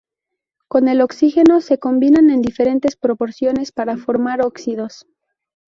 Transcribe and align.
Con 0.67 0.87
el 0.87 0.99
oxígeno 0.99 1.61
se 1.61 1.77
combinan 1.77 2.31
en 2.31 2.41
diferentes 2.41 2.95
proporciones 2.95 3.71
para 3.71 3.97
formar 3.97 4.41
óxidos. 4.43 5.05